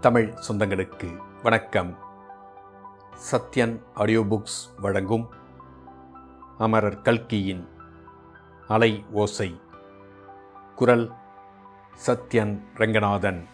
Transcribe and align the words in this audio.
தமிழ் 0.00 0.34
சொந்தங்களுக்கு 0.48 1.16
வணக்கம். 1.42 1.98
Sathyan 3.32 3.82
audio 3.94 4.20
books 4.20 4.80
வழங்கும் 4.80 5.28
அமரர் 6.58 7.02
கல்கியின் 7.02 7.68
அலை 8.68 9.04
ஓசை. 9.12 9.60
குரல் 10.76 11.12
சத்யன் 12.06 12.62
ரங்கநாதன். 12.74 13.46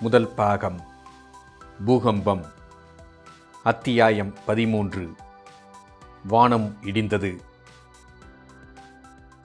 முதல் 0.00 0.34
பாகம் 0.34 0.80
பூகம்பம். 1.86 2.44
அத்தியாயம் 3.62 4.34
பதிமூன்று 4.46 5.10
வானம் 6.26 6.76
இடிந்தது. 6.82 7.38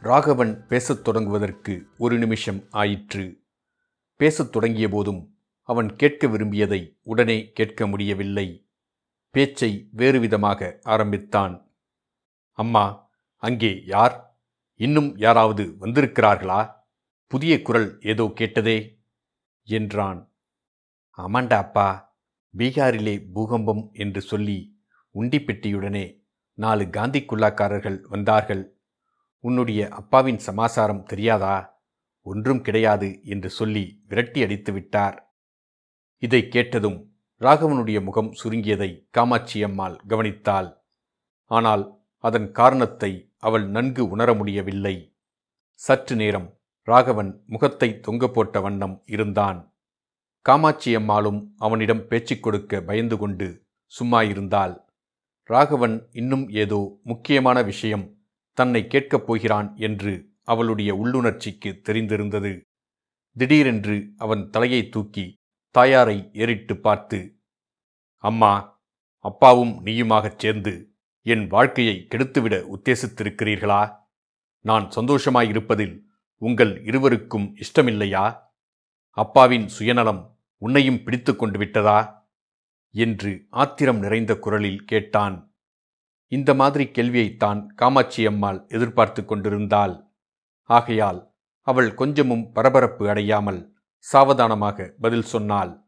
ராகவன் 0.02 0.68
பேசத் 0.68 1.07
தொடங்குவதற்கு 1.07 1.84
ஒரு 1.97 2.18
நிமிஷம் 2.18 2.63
ஆயிற்று. 2.71 3.41
பேசத் 4.15 4.51
தொடங்கிய 4.51 4.89
போதும் 4.89 5.32
அவன் 5.63 5.95
கேட்க 5.95 6.27
விரும்பியதை 6.27 6.99
உடனே 7.01 7.51
கேட்க 7.51 7.87
முடியவில்லை. 7.87 8.71
பேச்சை 9.29 9.89
வேறு 9.91 10.19
விதமாக 10.19 10.79
ஆரம்பித்தான். 10.83 11.75
அம்மா 12.51 13.11
அங்கே 13.37 13.83
யார்? 13.86 14.37
இன்னும் 14.75 15.17
யாராவது 15.17 15.75
வந்திருக்கிறார்களா? 15.79 16.75
புதிய 17.27 17.61
குரல் 17.61 17.99
ஏதோ 18.01 18.31
கேட்டதே 18.36 19.07
என்றான். 19.63 20.36
ஆமாண்டா 21.17 21.53
அப்பா 21.53 22.17
பீகாரிலே 22.57 23.27
பூகம்பம் 23.33 23.89
என்று 23.93 24.21
சொல்லி 24.21 24.81
உண்டிப்பெட்டியுடனே 25.15 26.25
நாலு 26.53 26.89
காந்தி 26.89 27.19
குல்லாக்காரர்கள் 27.21 28.01
வந்தார்கள். 28.07 28.81
உன்னுடைய 29.39 29.89
அப்பாவின் 29.89 30.37
சமாசாரம் 30.37 31.03
தெரியாதா? 31.03 31.81
ஒன்றும் 32.22 32.61
கிடையாது 32.61 33.22
என்று 33.23 33.50
சொல்லி 33.50 34.03
விரட்டி 34.08 34.44
அடித்து 34.44 34.73
விட்டார். 34.73 35.22
இதை 36.23 36.48
கேட்டதும் 36.48 37.00
ராகவனுடைய 37.42 38.03
முகம் 38.03 38.31
சுருங்கியதை 38.31 38.89
காமாட்சி 39.11 39.64
அம்மாள் 39.64 39.95
கவனித்தாள். 40.08 40.70
ஆனால் 41.52 41.84
அதன் 42.17 42.52
காரணத்தை 42.52 43.09
அவள் 43.38 43.66
நன்கு 43.67 44.03
உணர 44.09 44.33
முடியவில்லை. 44.33 44.95
சற்று 45.73 46.16
நேரம் 46.16 46.48
ராகவன் 46.88 47.31
முகத்தை 47.45 48.00
தொங்க 48.00 48.28
போட்ட 48.28 48.61
வண்ணம் 48.61 48.95
இருந்தான். 49.06 49.59
காமாட்சி 50.42 50.95
அம்மாளும் 50.95 51.56
அவனிடம் 51.58 52.08
பேச்சுக் 52.08 52.44
கொடுக்க 52.44 52.81
பயந்து 52.81 53.17
கொண்டு 53.17 53.48
சும்மா 53.86 54.22
இருந்தாள். 54.22 54.76
ராகவன் 55.50 56.09
இன்னும் 56.11 56.50
ஏதோ 56.50 56.81
முக்கியமான 57.03 57.61
விஷயம் 57.61 58.05
தன்னை 58.58 58.88
கேட்கப் 58.88 59.26
போகிறான் 59.28 59.70
என்று 59.78 60.14
அவளுடைய 60.44 60.92
உள்ளுணர்ச்சிக்கு 60.95 61.70
தெரிந்திருந்தது. 61.81 62.53
திடீரென்று 63.36 63.95
அவன் 64.17 64.44
தலையை 64.50 64.89
தூக்கி 64.89 65.26
தாயாரை 65.76 66.30
ஏறிட்டு 66.34 66.78
பார்த்து 66.78 67.42
அம்மா 68.18 68.82
அப்பாவும் 69.18 69.86
நீயுமாகச் 69.86 70.40
சேர்ந்து 70.40 70.94
என் 71.22 71.48
வாழ்க்கையை 71.48 72.08
கெடுத்துவிட 72.10 72.56
உத்தேசித்திருக்கிறீர்களா? 72.76 74.06
நான் 74.60 74.90
சந்தோஷமாயிருப்பதில் 74.90 76.04
உங்கள் 76.38 76.84
இருவருக்கும் 76.84 77.56
இஷ்டமில்லையா? 77.56 78.38
அப்பாவின் 79.10 79.68
சுயநலம் 79.68 80.40
உன்னையும் 80.58 81.04
பிடித்து 81.04 81.36
கொண்டு 81.36 81.58
விட்டதா 81.58 82.30
என்று 82.92 83.48
ஆத்திரம் 83.50 84.00
நிறைந்த 84.00 84.40
குரலில் 84.40 84.86
கேட்டான். 84.86 85.56
இந்த 86.28 86.54
மாதிரி 86.54 86.84
கேள்வியைத்தான் 86.86 87.66
காமாட்சி 87.66 88.26
அம்மாள் 88.26 88.66
எதிர்பார்த்து 88.68 89.26
கொண்டிருந்தாள். 89.26 90.14
ஆகையால் 90.62 91.36
அவள் 91.62 91.94
கொஞ்சமும் 91.94 92.52
பரபரப்பு 92.52 93.10
அடையாமல் 93.10 93.73
சாவதானமாக 94.06 94.96
பதில் 95.02 95.23
சொன்னாள் 95.23 95.84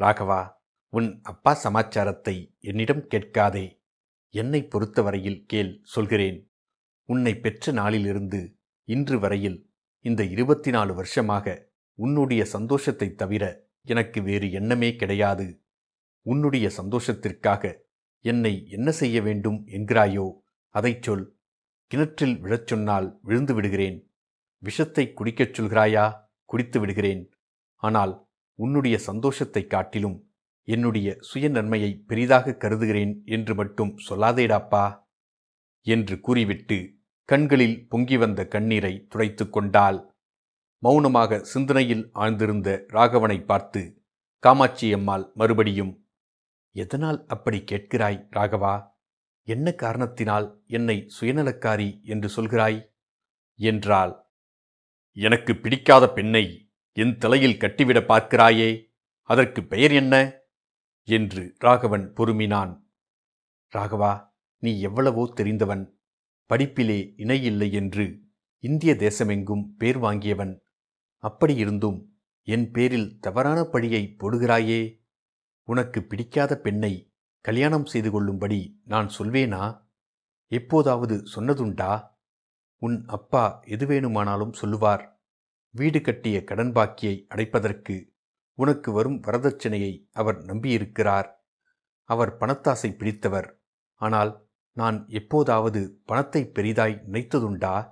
ராகவா 0.00 0.52
உன் 0.88 1.20
அப்பா 1.22 1.54
சமாச்சாரத்தை 1.54 2.56
என்னிடம் 2.60 3.06
கேட்காதே. 3.06 3.82
என்னை 4.30 4.68
பொறுத்தவரையில் 4.68 5.44
கேள் 5.46 5.80
சொல்கிறேன். 5.84 6.52
உன்னை 7.04 7.38
பெற்ற 7.38 7.72
நாளிலிருந்து 7.72 8.56
இன்று 8.84 9.18
வரையில் 9.18 9.70
இந்த 10.00 10.24
இருபத்தி 10.24 10.70
நாலு 10.70 10.94
வருஷமாக 10.94 11.72
உன்னுடைய 11.94 12.44
சந்தோஷத்தை 12.44 13.14
தவிர 13.14 13.68
எனக்கு 13.82 14.22
வேறு 14.22 14.50
எண்ணமே 14.50 14.96
கிடையாது. 14.96 15.62
உன்னுடைய 16.20 16.70
சந்தோஷத்திற்காக 16.76 17.72
என்னை 18.20 18.68
என்ன 18.68 18.90
செய்ய 18.90 19.22
வேண்டும் 19.22 19.66
என்கிறாயோ 19.66 20.32
அதைச் 20.68 21.02
சொல். 21.02 21.38
கிணற்றில் 21.86 22.42
விழச் 22.42 22.66
சொன்னால் 22.66 23.18
விழுந்து 23.22 23.54
விடுகிறேன். 23.54 24.12
விஷத்தை 24.58 25.12
குடிக்கச் 25.12 25.54
சொல்கிறாயா? 25.54 26.23
குடித்து 26.44 26.80
விடுகிறேன். 26.80 27.30
ஆனால் 27.74 28.28
உன்னுடைய 28.54 28.98
சந்தோஷத்தைக் 28.98 29.70
காட்டிலும் 29.70 30.28
என்னுடைய 30.62 31.16
சுய 31.18 31.48
நன்மையை 31.48 32.02
பெரிதாக 32.06 32.54
கருதுகிறேன் 32.54 33.22
என்று 33.24 33.54
மட்டும் 33.54 33.98
சொல்லாதேடாப்பா? 34.08 35.02
என்று 35.80 36.20
கூறிவிட்டு 36.20 36.94
கண்களில் 37.24 37.88
பொங்கி 37.88 38.16
வந்த 38.16 38.46
கண்ணீரை 38.46 39.06
துடைத்து 39.08 39.50
கொண்டாள். 39.50 40.14
மௌனமாக 40.78 41.38
சிந்தனையில் 41.38 42.10
ஆழ்ந்திருந்த 42.14 42.84
ராகவனை 42.88 43.44
பார்த்து 43.44 44.02
காமாட்சி 44.38 44.92
அம்மாள் 44.92 45.30
மறுபடியும் 45.34 46.06
எதனால் 46.72 47.26
அப்படி 47.26 47.58
கேட்கிறாய் 47.58 48.26
ராகவா? 48.36 48.92
என்ன 49.42 49.72
காரணத்தினால் 49.72 50.62
என்னை 50.66 51.12
சுயநலக்காரி 51.20 52.02
என்று 52.02 52.28
சொல்கிறாய்? 52.36 52.88
என்றாள். 53.56 54.23
எனக்கு 55.16 55.56
பிடிக்காத 55.56 56.12
பெண்ணை 56.12 56.70
என் 56.92 57.18
தலையில் 57.18 57.58
கட்டிவிட 57.58 58.00
பார்க்கிறாயே 58.00 58.84
அதற்கு 59.20 59.64
பெயர் 59.64 59.92
என்ன? 59.92 60.34
என்று 61.02 61.54
ராகவன் 61.58 62.12
பொறுமினான். 62.12 62.82
ராகவா 63.76 64.28
நீ 64.58 64.80
எவ்வளவோ 64.80 65.32
தெரிந்தவன். 65.34 66.00
படிப்பிலே 66.48 67.12
இணையில்லை 67.16 67.72
என்று 67.72 68.20
இந்திய 68.58 68.94
தேசமெங்கும் 68.94 69.64
பேர் 69.78 69.98
வாங்கியவன். 69.98 70.60
அப்படியிருந்தும் 71.24 72.08
என் 72.42 72.70
பேரில் 72.70 73.18
தவறான 73.20 73.64
பழியை 73.64 74.16
போடுகிறாயே? 74.18 75.04
உனக்கு 75.62 76.02
பிடிக்காத 76.02 76.58
பெண்ணை 76.58 77.14
கல்யாணம் 77.40 77.86
செய்து 77.86 78.10
கொள்ளும்படி 78.10 78.80
நான் 78.84 79.10
சொல்வேனா? 79.18 79.86
எப்போதாவது 80.46 81.22
சொன்னதுண்டா? 81.34 82.13
உன் 82.84 83.04
அப்பா 83.06 83.62
எது 83.64 83.86
வேணுமானாலும் 83.86 84.52
சொல்லுவார். 84.52 85.22
வீடு 85.70 86.00
கட்டிய 86.00 86.44
கடன் 86.44 86.72
பாக்கியை 86.72 87.26
அடைப்பதற்கு 87.34 88.12
உனக்கு 88.54 88.92
வரும் 88.92 89.20
வரதட்சணையை 89.20 90.08
அவர் 90.12 90.36
நம்பியிருக்கிறார். 90.36 91.46
அவர் 92.04 92.36
பணத்தாசை 92.36 92.96
பிடித்தவர். 92.96 93.62
ஆனால் 93.94 94.46
நான் 94.72 95.08
எப்போதாவது 95.08 96.00
பணத்தை 96.04 96.50
பெரிதாய் 96.54 97.02
நினைத்ததுண்டா? 97.10 97.90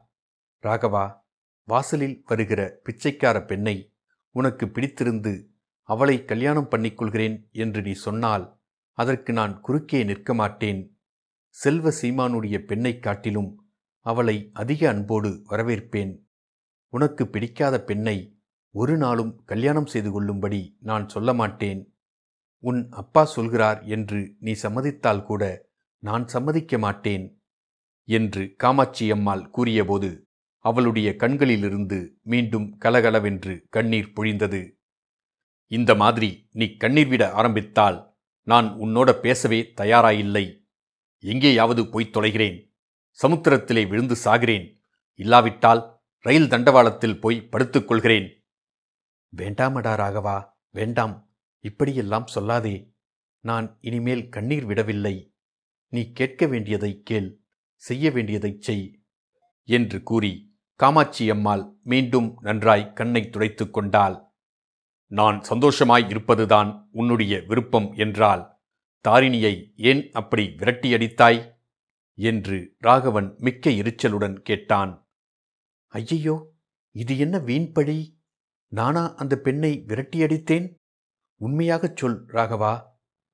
ராகவா 0.62 1.20
வாசலில் 1.64 2.22
வருகிற 2.26 2.80
பிச்சைக்கார 2.82 3.46
பெண்ணை 3.46 3.94
உனக்கு 4.30 4.66
பிடித்திருந்து 4.66 5.46
அவளை 5.82 6.24
கல்யாணம் 6.24 6.70
பண்ணிக்கொள்கிறேன் 6.70 7.50
என்று 7.50 7.82
நீ 7.82 7.92
சொன்னால் 7.92 8.60
அதற்கு 8.92 9.32
நான் 9.32 9.60
குறுக்கே 9.60 10.04
நிற்க 10.04 10.34
மாட்டேன். 10.34 11.00
செல்வ 11.48 11.90
சீமானுடைய 12.02 12.58
பெண்ணைக் 12.58 13.02
காட்டிலும் 13.02 13.61
அவளை 14.02 14.50
அதிக 14.52 14.88
அன்போடு 14.88 15.42
வரவேற்பேன். 15.48 16.18
உனக்கு 16.88 17.28
பிடிக்காத 17.28 17.84
பெண்ணை 17.84 18.36
ஒரு 18.70 18.96
நாளும் 18.96 19.44
கல்யாணம் 19.44 19.86
செய்து 19.86 20.12
கொள்ளும்படி 20.12 20.76
நான் 20.80 21.08
சொல்ல 21.08 21.34
மாட்டேன். 21.34 21.96
உன் 22.58 22.88
அப்பா 22.90 23.24
சொல்கிறார் 23.24 23.84
என்று 23.84 24.36
நீ 24.38 24.52
சம்மதித்தால் 24.52 25.22
கூட 25.22 25.68
நான் 25.98 26.28
சம்மதிக்க 26.28 26.78
மாட்டேன் 26.78 27.42
என்று 28.04 28.54
காமாட்சி 28.56 29.10
அம்மாள் 29.10 29.50
கூறியபோது 29.50 30.26
அவளுடைய 30.58 31.16
கண்களிலிருந்து 31.16 32.18
மீண்டும் 32.22 32.78
கலகலவென்று 32.78 33.66
கண்ணீர் 33.70 34.12
பொழிந்தது. 34.16 34.70
இந்த 35.66 35.94
மாதிரி 35.94 36.48
நீ 36.50 36.76
கண்ணீர் 36.76 37.08
விட 37.08 37.32
ஆரம்பித்தால் 37.32 38.14
நான் 38.42 38.66
உன்னோட 38.66 39.12
பேசவே 39.12 39.72
தயாராயில்லை. 39.76 40.66
எங்கேயாவது 41.18 41.88
போய்த் 41.88 42.16
தொலைகிறேன். 42.16 42.71
சமுத்திரத்திலே 43.22 43.86
விழுந்து 43.86 44.16
சாகிறேன். 44.24 44.82
இல்லாவிட்டால் 45.14 46.00
ரயில் 46.18 46.48
தண்டவாளத்தில் 46.48 47.20
போய் 47.20 47.42
படுத்துக் 47.42 47.88
கொள்கிறேன். 47.88 48.46
வேண்டாமடா 49.36 49.94
ராகவா 49.94 50.48
வேண்டாம். 50.70 51.30
இப்படியெல்லாம் 51.58 52.26
சொல்லாதே. 52.34 52.94
நான் 53.40 53.78
இனிமேல் 53.80 54.28
கண்ணீர் 54.28 54.64
விடவில்லை. 54.64 55.34
நீ 55.88 56.12
கேட்க 56.12 56.46
வேண்டியதை 56.46 57.00
கேள். 57.04 57.40
செய்ய 57.74 58.10
வேண்டியதைச் 58.10 58.62
செய். 58.62 59.00
என்று 59.64 60.02
கூறி 60.02 60.56
காமாட்சி 60.74 61.30
அம்மாள் 61.30 61.72
மீண்டும் 61.82 62.38
நன்றாய் 62.40 62.92
கண்ணை 62.92 63.30
துடைத்துக் 63.30 63.72
கொண்டாள். 63.72 64.22
நான் 65.06 65.42
சந்தோஷமாய் 65.42 66.08
இருப்பதுதான் 66.08 66.88
உன்னுடைய 66.92 67.42
விருப்பம் 67.46 67.92
என்றால் 67.92 68.58
தாரிணியை 69.08 69.72
ஏன் 69.76 70.10
அப்படி 70.12 70.46
விரட்டியடித்தாய்? 70.46 71.51
என்று 72.14 72.74
ராகவன் 72.78 73.34
மிக்க 73.38 73.70
எரிச்சலுடன் 73.70 74.40
கேட்டான். 74.40 75.08
ஐயையோ 75.86 76.52
இது 76.90 77.18
என்ன 77.18 77.38
வீண்பழி 77.38 78.20
நானா 78.68 79.14
அந்த 79.14 79.36
பெண்ணை 79.36 79.84
விரட்டியடித்தேன்? 79.86 80.74
உண்மையாகச் 81.36 81.96
சொல் 81.96 82.26
ராகவா. 82.26 82.82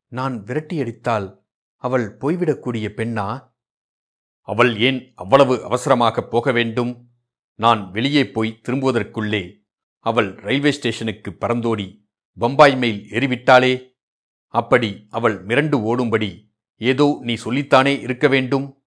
நான் 0.06 0.42
விரட்டியடித்தால் 0.42 1.42
அவள் 1.74 2.16
போய்விடக்கூடிய 2.16 2.86
பெண்ணா? 2.88 3.56
அவள் 4.40 4.80
ஏன் 4.80 5.12
அவ்வளவு 5.14 5.64
அவசரமாக 5.64 6.22
போக 6.22 6.52
வேண்டும்? 6.52 7.10
நான் 7.54 7.90
வெளியே 7.90 8.30
போய் 8.30 8.60
திரும்புவதற்குள்ளே 8.68 9.66
அவள் 9.98 10.34
ரயில்வே 10.34 10.70
ஸ்டேஷனுக்கு 10.70 11.30
பறந்தோடி 11.30 12.06
பம்பாய் 12.32 12.76
மெயில் 12.76 13.10
ஏறிவிட்டாளே? 13.10 13.96
அப்படி 14.46 15.06
அவள் 15.10 15.44
மிரண்டு 15.46 15.74
ஓடும்படி 15.74 16.47
ஏதோ 16.80 17.18
நீ 17.20 17.34
சொல்லித்தானே 17.34 18.00
இருக்க 18.00 18.28
வேண்டும்? 18.28 18.82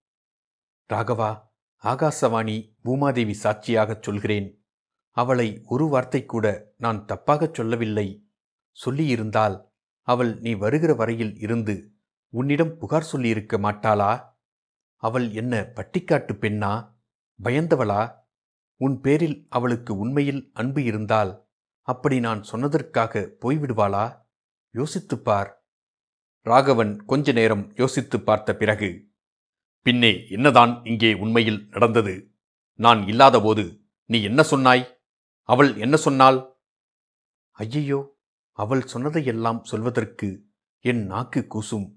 ராகவா 0.93 1.49
ஆகாசவாணி 1.83 2.77
பூமாதேவி 2.83 3.33
சாட்சியாகச் 3.43 4.01
சொல்கிறேன். 4.01 4.65
அவளை 5.11 5.61
ஒரு 5.65 5.87
வார்த்தை 5.87 6.25
கூட 6.25 6.73
நான் 6.77 7.05
தப்பாகச் 7.05 7.53
சொல்லவில்லை. 7.53 8.29
சொல்லியிருந்தால் 8.85 9.61
அவள் 10.01 10.39
நீ 10.39 10.53
வருகிற 10.53 10.93
வரையில் 10.93 11.39
இருந்து 11.39 11.91
உன்னிடம் 12.29 12.77
புகார் 12.77 13.03
சொல்லியிருக்க 13.03 13.57
மாட்டாளா? 13.57 14.33
அவள் 14.95 15.31
என்ன 15.31 15.71
பட்டிக்காட்டு 15.75 16.33
பெண்ணா? 16.33 16.99
பயந்தவளா? 17.43 18.15
உன் 18.75 19.01
பேரில் 19.01 19.45
அவளுக்கு 19.49 19.97
உண்மையில் 19.97 20.49
அன்பு 20.53 20.83
இருந்தால் 20.83 21.49
அப்படி 21.81 22.19
நான் 22.19 22.45
சொன்னதற்காக 22.51 23.35
போய்விடுவாளா? 23.41 24.25
யோசித்துப் 24.71 25.23
பார். 25.23 25.60
ராகவன் 26.43 27.05
கொஞ்ச 27.05 27.31
நேரம் 27.31 27.71
யோசித்துப் 27.75 28.25
பார்த்த 28.25 28.55
பிறகு 28.55 29.09
பின்னே 29.81 30.27
என்னதான் 30.29 30.83
இங்கே 30.83 31.13
உண்மையில் 31.13 31.67
நடந்தது? 31.69 32.31
நான் 32.73 33.07
இல்லாதபோது 33.07 33.81
நீ 34.05 34.23
என்ன 34.23 34.43
சொன்னாய்? 34.43 35.01
அவள் 35.43 35.75
என்ன 35.75 35.95
சொன்னாள்? 35.95 36.57
ஐயையோ 37.51 38.17
அவள் 38.51 38.81
சொன்னதையெல்லாம் 38.81 39.63
சொல்வதற்கு 39.63 40.45
என் 40.79 41.05
நாக்கு 41.05 41.47
கூசும். 41.49 41.95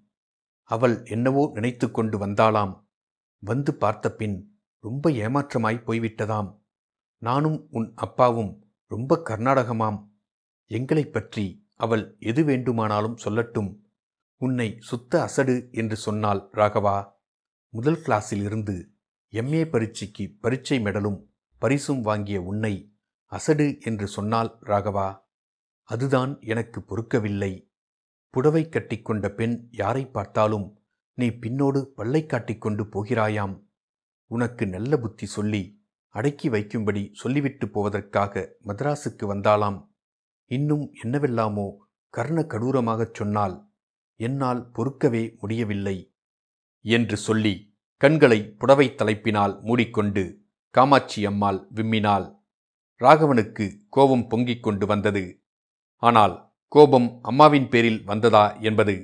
அவள் 0.63 1.05
என்னவோ 1.05 1.51
நினைத்து 1.55 1.91
கொண்டு 1.91 2.27
வந்தாளாம். 2.27 2.85
வந்து 3.39 3.75
பார்த்த 3.75 4.13
பின் 4.13 4.61
ரொம்ப 4.79 5.11
ஏமாற்றமாய் 5.11 5.85
போய்விட்டதாம். 5.85 6.63
நானும் 7.19 7.69
உன் 7.71 7.93
அப்பாவும் 7.95 8.73
ரொம்ப 8.87 9.23
கர்நாடகமாம். 9.25 10.09
எங்களைப் 10.67 11.13
பற்றி 11.13 11.69
அவள் 11.77 12.17
எது 12.19 12.45
வேண்டுமானாலும் 12.45 13.17
சொல்லட்டும். 13.25 13.83
உன்னை 14.47 14.69
சுத்த 14.81 15.23
அசடு 15.23 15.69
என்று 15.73 15.97
சொன்னாள் 15.97 16.41
ராகவா. 16.53 16.97
முதல் 17.75 17.99
கிளாஸில் 18.07 18.43
இருந்து 18.43 18.77
எம்ஏ 19.33 19.63
பரீட்சைக்கு 19.65 20.25
பரீட்சை 20.41 20.79
மெடலும் 20.79 21.21
பரிசும் 21.63 22.01
வாங்கிய 22.01 22.39
உன்னை 22.43 22.75
அசடு 23.33 23.67
என்று 23.81 24.07
சொன்னாள் 24.07 24.51
ராகவா. 24.61 25.09
அதுதான் 25.89 26.33
எனக்கு 26.41 26.79
பொறுக்கவில்லை. 26.81 27.53
புடவை 28.35 28.63
கட்டிக்கொண்ட 28.69 29.29
பெண் 29.29 29.57
யாரை 29.71 30.07
பார்த்தாலும் 30.07 30.67
நீ 31.19 31.27
பின்னோடு 31.43 31.81
பல்லை 31.99 32.23
காட்டிக்கொண்டு 32.27 32.85
போகிறாயாம். 32.85 33.57
உனக்கு 34.31 34.67
நல்ல 34.67 34.97
புத்தி 34.97 35.27
சொல்லி 35.27 35.63
அடக்கி 36.15 36.49
வைக்கும்படி 36.51 37.03
சொல்லிவிட்டு 37.13 37.67
போவதற்காக 37.69 38.45
மதராசுக்கு 38.65 39.25
வந்தாளாம். 39.33 39.79
இன்னும் 40.51 40.87
என்னவெல்லாமோ 41.03 41.67
கர்ண 42.15 42.41
கடூரமாகச் 42.43 43.15
சொன்னால் 43.15 43.57
என்னால் 44.21 44.63
பொறுக்கவே 44.77 45.25
முடியவில்லை 45.41 45.97
என்று 46.85 47.17
சொல்லி 47.17 47.55
கண்களை 48.01 48.39
புடவை 48.61 48.87
தலைப்பினால் 48.91 49.55
மூடிக்கொண்டு 49.61 50.23
காமாட்சி 50.75 51.21
அம்மாள் 51.27 51.61
விம்மினாள். 51.75 52.27
ராகவனுக்கு 53.01 53.65
கோபம் 53.89 54.27
பொங்கிக் 54.29 54.63
கொண்டு 54.63 54.87
வந்தது. 54.87 55.25
ஆனால் 56.03 56.35
கோபம் 56.69 57.09
அம்மாவின் 57.23 57.69
பேரில் 57.69 58.01
வந்ததா 58.05 58.45
என்பது 58.61 58.95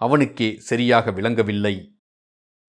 அவனுக்கே 0.00 0.48
சரியாக 0.60 1.10
விளங்கவில்லை. 1.10 1.74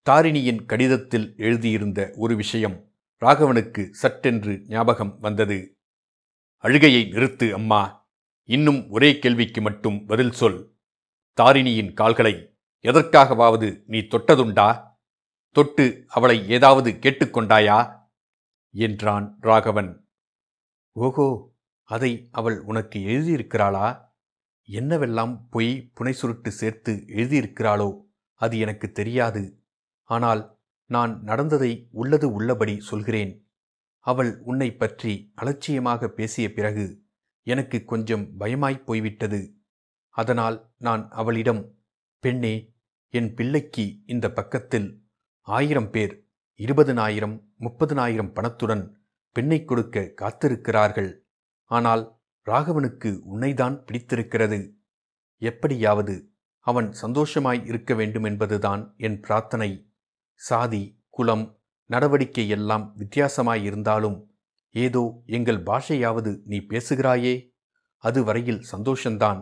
தாரிணியின் 0.07 0.65
கடிதத்தில் 0.65 1.27
எழுதியிருந்த 1.37 1.99
ஒரு 2.15 2.35
விஷயம் 2.35 2.77
ராகவனுக்கு 3.21 3.83
சட்டென்று 3.91 4.53
ஞாபகம் 4.67 5.13
வந்தது. 5.19 5.59
அழுகையை 6.63 7.03
நிறுத்து 7.11 7.47
அம்மா 7.51 7.81
இன்னும் 8.49 8.81
ஒரே 8.89 9.09
கேள்விக்கு 9.19 9.61
மட்டும் 9.61 10.05
பதில் 10.05 10.31
சொல். 10.31 10.59
தாரிணியின் 11.39 11.93
கால்களை 11.93 12.57
எதற்காகவாவது 12.83 13.83
நீ 13.85 13.99
தொட்டதுண்டா? 13.99 14.97
தொட்டு 15.51 16.05
அவளை 16.07 16.49
ஏதாவது 16.49 16.91
கேட்டுக்கொண்டாயா? 16.91 18.07
என்றான் 18.69 19.37
ராகவன். 19.39 20.09
ஓஹோ 20.91 21.55
அதை 21.83 22.27
அவள் 22.31 22.59
உனக்கு 22.61 22.99
எழுதியிருக்கிறாளா? 22.99 24.01
என்னவெல்லாம் 24.69 25.39
பொய் 25.49 25.91
புனை 25.99 26.09
சுருட்டு 26.09 26.51
சேர்த்து 26.51 27.03
எழுதியிருக்கிறாளோ 27.07 28.01
அது 28.33 28.59
எனக்கு 28.59 28.91
தெரியாது. 28.91 29.63
ஆனால் 30.03 30.57
நான் 30.85 31.23
நடந்ததை 31.23 31.87
உள்ளது 31.91 32.33
உள்ளபடி 32.33 32.79
சொல்கிறேன். 32.79 33.49
அவள் 33.99 34.41
உன்னை 34.41 34.75
பற்றி 34.75 35.31
அலட்சியமாக 35.35 36.07
பேசிய 36.07 36.53
பிறகு 36.53 37.03
எனக்கு 37.43 37.85
கொஞ்சம் 37.85 38.39
பயமாய்ப் 38.39 38.85
போய்விட்டது. 38.85 39.58
அதனால் 40.21 40.57
நான் 40.77 41.03
அவளிடம் 41.09 41.61
பெண்ணே 42.23 42.53
என் 43.13 43.33
பிள்ளைக்கு 43.33 43.85
இந்த 44.05 44.25
பக்கத்தில் 44.31 44.89
ஆயிரம் 45.47 45.89
பேர் 45.89 46.13
இருபதனாயிரம் 46.59 47.35
முப்பதனாயிரம் 47.59 48.33
பணத்துடன் 48.33 48.83
பெண்ணை 49.35 49.59
கொடுக்க 49.65 49.99
காத்திருக்கிறார்கள். 50.21 51.11
ஆனால் 51.69 52.03
ராகவனுக்கு 52.45 53.09
உன்னைதான் 53.33 53.75
பிடித்திருக்கிறது. 53.85 54.59
எப்படியாவது 55.41 56.15
அவன் 56.65 56.89
சந்தோஷமாய் 56.93 57.61
இருக்க 57.65 57.93
வேண்டுமென்பதுதான் 57.93 58.81
என் 58.97 59.19
பிரார்த்தனை. 59.19 59.69
சாதி 60.39 60.83
குலம் 61.09 61.45
நடவடிக்கை 61.89 62.45
எல்லாம் 62.49 62.85
வித்தியாசமாயிருந்தாலும் 62.97 64.17
ஏதோ 64.75 65.03
எங்கள் 65.25 65.63
பாஷையாவது 65.63 66.31
நீ 66.45 66.57
பேசுகிறாயே. 66.69 67.33
அது 68.03 68.19
வரையில் 68.23 68.65
சந்தோஷந்தான். 68.71 69.41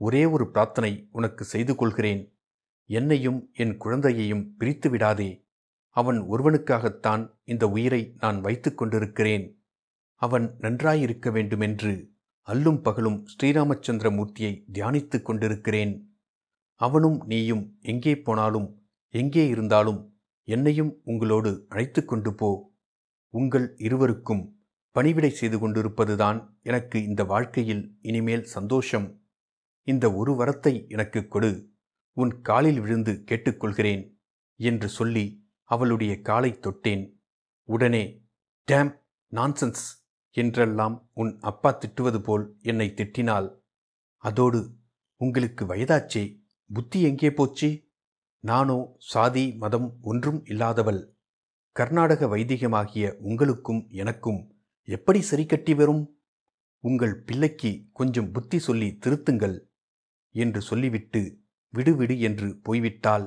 ஒரே 0.00 0.24
ஒரு 0.24 0.50
பிரார்த்தனை 0.50 1.08
உனக்கு 1.12 1.44
செய்து 1.44 1.74
கொள்கிறேன். 1.74 2.38
என்னையும் 2.84 3.50
என் 3.52 3.76
குழந்தையையும் 3.76 4.56
பிரித்து 4.56 4.90
விடாதே. 4.90 5.48
அவன் 5.88 6.20
ஒருவனுக்காகத்தான் 6.20 7.38
இந்த 7.44 7.68
உயிரை 7.68 8.14
நான் 8.18 8.40
வைத்து 8.40 8.74
கொண்டிருக்கிறேன். 8.74 9.64
அவன் 10.14 10.56
நன்றாயிருக்க 10.58 11.32
வேண்டுமென்று 11.32 11.92
அல்லும் 12.48 12.82
பகலும் 12.82 13.26
ஸ்ரீராமச்சந்திர 13.26 14.08
மூர்த்தியை 14.16 14.64
தியானித்துக் 14.72 15.22
கொண்டிருக்கிறேன். 15.22 16.16
அவனும் 16.74 17.26
நீயும் 17.26 17.78
எங்கே 17.80 18.18
போனாலும் 18.18 18.68
எங்கே 19.08 19.46
இருந்தாலும் 19.46 20.00
என்னையும் 20.48 21.00
உங்களோடு 21.04 21.66
அழைத்து 21.68 22.04
கொண்டு 22.04 22.34
போ. 22.34 22.50
உங்கள் 23.34 23.74
இருவருக்கும் 23.76 24.42
பணிவிடை 24.90 25.30
செய்து 25.30 25.58
கொண்டிருப்பதுதான் 25.58 26.38
எனக்கு 26.62 27.04
இந்த 27.04 27.24
வாழ்க்கையில் 27.24 27.98
இனிமேல் 28.02 28.44
சந்தோஷம். 28.44 29.19
இந்த 29.82 30.12
ஒரு 30.12 30.32
வரத்தை 30.32 30.88
எனக்கு 30.88 31.28
கொடு. 31.28 31.72
உன் 32.12 32.40
காலில் 32.40 32.80
விழுந்து 32.80 33.12
கேட்டுக்கொள்கிறேன் 33.26 34.18
என்று 34.56 34.88
சொல்லி 34.88 35.48
அவளுடைய 35.64 36.20
காலை 36.20 36.50
தொட்டேன். 36.52 37.04
உடனே 37.64 38.04
டேம் 38.68 38.92
நான்சென்ஸ் 39.32 39.84
என்றெல்லாம் 40.30 41.10
உன் 41.12 41.38
அப்பா 41.40 41.78
திட்டுவது 41.78 42.20
போல் 42.20 42.44
என்னை 42.62 42.94
திட்டினாள். 42.96 43.48
அதோடு 44.16 44.60
உங்களுக்கு 45.16 45.64
வயதாச்சே 45.64 46.24
புத்தி 46.66 47.02
எங்கே 47.02 47.30
போச்சு? 47.34 47.68
நானோ 48.40 48.96
சாதி 48.98 49.56
மதம் 49.56 49.98
ஒன்றும் 50.02 50.44
இல்லாதவள். 50.44 51.00
கர்நாடக 51.72 52.26
வைதிகமாகிய 52.26 53.16
உங்களுக்கும் 53.18 53.88
எனக்கும் 53.90 54.40
எப்படி 54.84 55.20
சரி 55.20 55.46
கட்டி 55.46 55.74
வரும்? 55.74 56.04
உங்கள் 56.84 57.16
பிள்ளைக்கு 57.22 57.70
கொஞ்சம் 57.92 58.30
புத்தி 58.32 58.58
சொல்லி 58.58 58.88
திருத்துங்கள். 59.06 59.69
என்று 60.34 60.60
சொல்லிவிட்டு 60.60 61.22
விடுவிடு 61.74 62.18
என்று 62.18 62.48
போய்விட்டாள். 62.68 63.26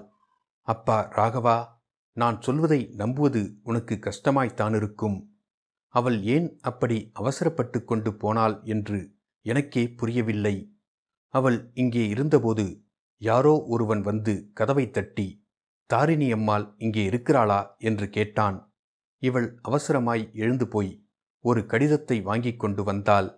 அப்பா 0.62 0.98
ராகவா 1.16 1.58
நான் 2.12 2.42
சொல்வதை 2.42 2.94
நம்புவது 2.96 3.60
உனக்கு 3.64 4.00
கஷ்டமாய்த்தானிருக்கும் 4.00 5.18
அவள் 5.88 6.24
ஏன் 6.24 6.58
அப்படி 6.62 7.10
அவசரப்பட்டு 7.14 7.84
கொண்டு 7.84 8.12
போனாள் 8.14 8.62
என்று 8.64 9.00
எனக்கே 9.42 9.84
புரியவில்லை. 9.90 10.56
அவள் 11.28 11.72
இங்கே 11.74 12.08
இருந்தபோது 12.08 12.66
யாரோ 13.18 13.64
ஒருவன் 13.68 14.02
வந்து 14.02 14.50
கதவை 14.54 14.92
தட்டி 14.92 15.28
தாரிணி 15.90 16.32
அம்மாள் 16.32 16.74
இங்கே 16.78 17.04
இருக்கிறாளா? 17.04 17.76
என்று 17.78 18.10
கேட்டான். 18.10 18.58
இவள் 19.18 19.60
அவசரமாய் 19.64 20.34
எழுந்து 20.34 20.68
போய் 20.68 20.92
ஒரு 21.40 21.66
கடிதத்தை 21.66 22.22
வாங்கிக் 22.22 22.60
கொண்டு 22.60 22.84
வந்தாள். 22.84 23.30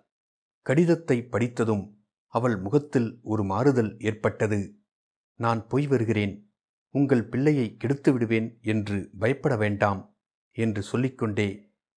கடிதத்தை 0.61 1.17
படித்ததும் 1.23 1.85
அவள் 2.35 2.57
முகத்தில் 2.57 3.19
ஒரு 3.23 3.43
மாறுதல் 3.43 3.97
ஏற்பட்டது. 3.99 4.59
நான் 5.35 5.67
போய் 5.67 5.87
வருகிறேன். 5.87 6.33
உங்கள் 6.89 7.23
பிள்ளையை 7.27 7.77
கெடுத்து 7.77 8.13
விடுவேன் 8.13 8.59
என்று 8.61 9.09
பயப்பட 9.19 9.57
வேண்டாம் 9.57 10.01
என்று 10.51 10.81
சொல்லிக்கொண்டே 10.81 11.47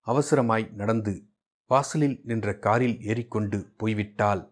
அவசரமாய் 0.07 0.67
நடந்து 0.73 1.15
வாசலில் 1.71 2.21
நின்ற 2.25 2.49
காரில் 2.59 2.99
ஏறிக்கொண்டு 3.01 3.59
போய்விட்டாள். 3.79 4.43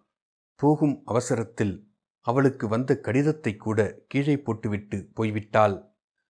போகும் 0.54 1.02
அவசரத்தில் 1.04 1.74
அவளுக்கு 2.20 2.68
வந்த 2.68 3.00
கடிதத்தை 3.00 3.56
கூட 3.56 4.04
கீழே 4.08 4.36
போட்டுவிட்டு 4.36 4.98
போய்விட்டாள். 5.14 5.76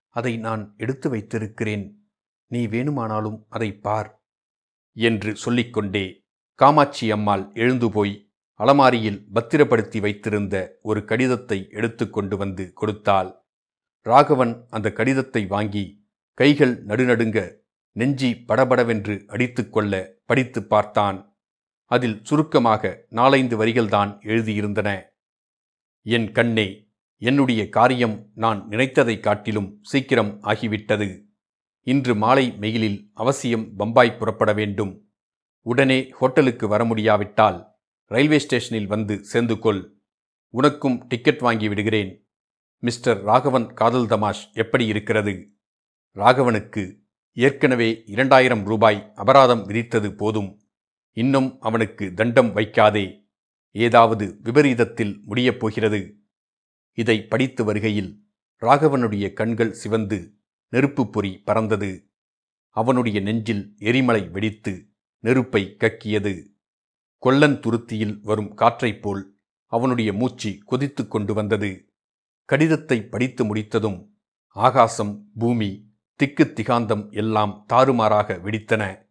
அதை 0.08 0.32
நான் 0.38 0.74
எடுத்து 0.76 1.08
வைத்திருக்கிறேன். 1.10 1.84
நீ 2.50 2.60
வேணுமானாலும் 2.66 3.38
அதை 3.48 3.70
பார் 3.76 4.10
என்று 4.96 5.30
சொல்லிக்கொண்டே 5.36 6.04
காமாட்சி 6.58 7.06
அம்மாள் 7.10 7.44
எழுந்து 7.54 7.88
போய் 7.90 8.25
அலமாரியில் 8.58 9.26
பத்திரப்படுத்தி 9.32 10.00
வைத்திருந்த 10.00 10.78
ஒரு 10.82 11.04
கடிதத்தை 11.04 11.66
எடுத்துக்கொண்டு 11.70 12.36
வந்து 12.36 12.72
கொடுத்தாள். 12.72 13.34
ராகவன் 14.00 14.66
அந்த 14.70 14.92
கடிதத்தை 14.92 15.46
வாங்கி 15.46 16.06
கைகள் 16.32 16.84
நடுநடுங்க 16.84 17.54
நெஞ்சி 17.92 18.34
படபடவென்று 18.34 19.24
அடித்துக்கொள்ள 19.26 20.08
படித்து 20.26 20.66
பார்த்தான். 20.66 21.36
அதில் 21.84 22.24
சுருக்கமாக 22.24 23.06
நாலைந்து 23.08 23.64
வரிகள்தான் 23.64 24.18
எழுதியிருந்தன. 24.22 25.02
என் 26.02 26.32
கண்ணே 26.32 26.88
என்னுடைய 27.16 27.68
காரியம் 27.68 28.30
நான் 28.34 28.68
நினைத்ததைக் 28.68 29.20
காட்டிலும் 29.20 29.78
சீக்கிரம் 29.82 30.42
ஆகிவிட்டது. 30.42 31.24
இன்று 31.80 32.14
மாலை 32.14 32.56
மெயிலில் 32.60 33.10
அவசியம் 33.14 33.76
பம்பாய் 33.76 34.16
புறப்பட 34.16 34.52
வேண்டும். 34.52 35.10
உடனே 35.60 36.08
ஹோட்டலுக்கு 36.08 36.68
வர 36.68 36.84
முடியாவிட்டால் 36.84 37.74
ரயில்வே 38.08 38.38
ஸ்டேஷனில் 38.38 38.86
வந்து 38.86 39.24
சேர்ந்து 39.24 39.58
கொள் 39.58 39.94
உனக்கும் 40.48 41.06
டிக்கெட் 41.06 41.38
வாங்கி 41.38 41.68
விடுகிறேன். 41.68 42.28
மிஸ்டர் 42.78 43.22
ராகவன் 43.22 43.72
காதல் 43.72 44.06
தமாஷ் 44.06 44.52
எப்படி 44.52 44.86
இருக்கிறது? 44.86 45.50
ராகவனுக்கு 46.14 46.98
ஏற்கனவே 47.32 48.02
இரண்டாயிரம் 48.06 48.64
ரூபாய் 48.64 49.12
அபராதம் 49.14 49.68
விதித்தது 49.68 50.10
போதும். 50.10 50.60
இன்னும் 51.12 51.60
அவனுக்கு 51.60 52.12
தண்டம் 52.12 52.56
வைக்காதே. 52.56 53.28
ஏதாவது 53.70 54.38
விபரீதத்தில் 54.42 55.20
முடியப் 55.24 55.60
போகிறது. 55.60 56.16
இதை 56.92 57.26
படித்து 57.26 57.64
வருகையில் 57.64 58.24
ராகவனுடைய 58.60 59.32
கண்கள் 59.32 59.72
சிவந்து 59.72 60.34
நெருப்புப் 60.68 61.12
பொறி 61.12 61.38
பறந்தது. 61.38 62.10
அவனுடைய 62.68 63.20
நெஞ்சில் 63.20 63.74
எரிமலை 63.78 64.28
வெடித்து 64.28 64.88
நெருப்பை 65.18 65.76
கக்கியது. 65.78 66.55
கொல்லன் 67.26 67.60
துருத்தியில் 67.60 68.20
வரும் 68.20 68.54
காற்றைப் 68.54 69.02
போல் 69.02 69.38
அவனுடைய 69.66 70.12
மூச்சு 70.12 70.58
கொதித்து 70.64 71.08
கொண்டு 71.08 71.34
வந்தது. 71.34 71.88
கடிதத்தை 72.44 73.04
படித்து 73.04 73.44
முடித்ததும் 73.44 74.18
ஆகாசம் 74.46 75.28
பூமி 75.38 75.90
திக்கு 76.14 76.44
திகாந்தம் 76.44 77.10
எல்லாம் 77.10 77.66
தாறுமாறாக 77.72 78.34
வெடித்தன. 78.34 79.08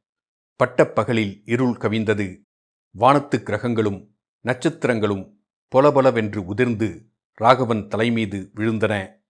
பட்டப்பகலில் 0.55 1.41
இருள் 1.45 1.77
கவிந்தது. 1.77 2.41
வானத்து 2.91 3.43
கிரகங்களும் 3.43 4.15
நட்சத்திரங்களும் 4.45 5.33
பொலபொலவென்று 5.67 6.45
உதிர்ந்து 6.45 7.09
ராகவன் 7.33 7.87
தலைமீது 7.87 8.51
விழுந்தன. 8.55 9.23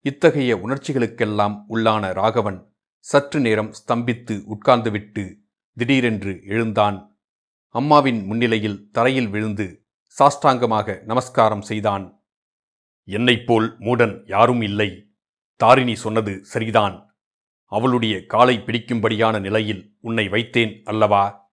இத்தகைய 0.00 0.56
உணர்ச்சிகளுக்கெல்லாம் 0.56 1.64
உள்ளான 1.68 2.12
ராகவன் 2.12 2.74
சற்று 2.98 3.40
நேரம் 3.40 3.70
ஸ்தம்பித்து 3.70 4.44
உட்கார்ந்துவிட்டு 4.46 5.36
திடீரென்று 5.74 6.42
எழுந்தான். 6.44 7.09
அம்மாவின் 7.72 8.24
முன்னிலையில் 8.24 8.90
தரையில் 8.90 9.28
விழுந்து 9.28 9.86
சாஷ்டாங்கமாக 10.18 11.02
நமஸ்காரம் 11.02 11.62
செய்தான். 11.62 12.24
என்னைப் 13.04 13.46
போல் 13.46 13.78
மூடன் 13.78 14.22
யாரும் 14.26 14.60
இல்லை. 14.60 15.14
தாரிணி 15.56 15.96
சொன்னது 15.96 16.44
சரிதான். 16.44 17.18
அவளுடைய 17.64 18.26
காலை 18.26 18.56
பிடிக்கும்படியான 18.56 19.40
நிலையில் 19.40 19.96
உன்னை 20.00 20.28
வைத்தேன் 20.28 20.82
அல்லவா? 20.82 21.52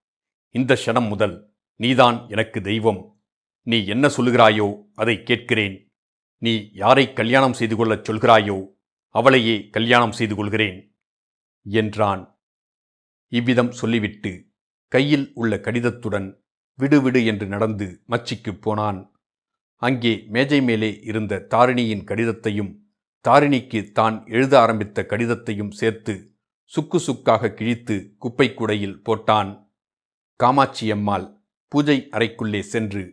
இந்த 0.50 0.77
க்ஷணம் 0.86 1.07
முதல் 1.07 1.53
நீதான் 1.75 2.27
எனக்கு 2.27 2.62
தெய்வம். 2.62 3.21
நீ 3.62 3.86
என்ன 3.86 4.07
சொல்லுகிறாயோ 4.07 4.83
அதை 4.93 5.24
கேட்கிறேன். 5.24 5.91
நீ 6.38 6.69
யாரை 6.74 7.13
கல்யாணம் 7.13 7.53
செய்து 7.53 7.75
கொள்ளச் 7.75 8.12
சொல்கிறாயோ 8.12 8.67
அவளையே 9.07 9.69
கல்யாணம் 9.69 10.12
செய்து 10.12 10.36
கொள்கிறேன் 10.36 10.97
என்றான். 11.62 12.39
இவ்விதம் 13.27 13.71
சொல்லிவிட்டு 13.71 14.46
கையில் 14.88 15.32
உள்ள 15.34 15.56
கடிதத்துடன் 15.58 16.27
விடுவிடு 16.79 17.25
என்று 17.25 17.46
நடந்து 17.48 17.88
மச்சிக்குப் 18.10 18.62
போனான். 18.62 19.00
அங்கே 19.82 20.25
மேஜை 20.27 20.60
மேலே 20.62 21.00
இருந்த 21.01 21.39
தாரிணியின் 21.39 22.03
கடிதத்தையும் 22.03 22.72
தாரிணிக்கு 23.25 23.91
தான் 23.91 24.25
எழுத 24.25 24.53
ஆரம்பித்த 24.60 25.06
கடிதத்தையும் 25.10 25.72
சேர்த்து 25.72 26.13
சுக்கு 26.65 27.00
சுக்காக 27.00 27.51
கிழித்து 27.51 27.96
குப்பை 28.17 28.48
குடையில் 28.53 29.01
போட்டான். 29.06 29.51
காமாட்சி 30.39 30.91
அம்மாள் 30.91 31.27
பூஜை 31.72 31.98
அறைக்குள்ளே 32.12 32.60
சென்று 32.60 33.03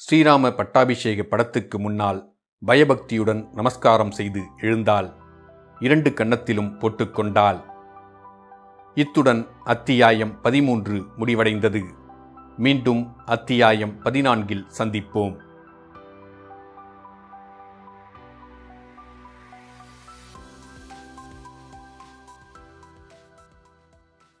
ஸ்ரீராம 0.00 0.50
பட்டாபிஷேக 0.56 1.22
படத்துக்கு 1.22 1.78
முன்னால் 1.78 2.20
பயபக்தியுடன் 2.62 3.42
நமஸ்காரம் 3.52 4.10
செய்து 4.10 4.42
எழுந்தாள். 4.56 5.08
இரண்டு 5.80 6.10
கன்னத்திலும் 6.10 6.72
போட்டுக்கொண்டாள் 6.80 7.58
இத்துடன் 8.94 9.46
அத்தியாயம் 9.64 10.40
பதிமூன்று 10.40 11.06
முடிவடைந்தது. 11.18 11.84
மீண்டும் 12.58 13.12
அத்தியாயம் 13.26 14.02
பதினான்கில் 14.02 14.66
சந்திப்போம். 14.78 15.36